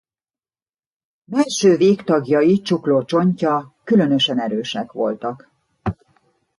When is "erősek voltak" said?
4.39-5.51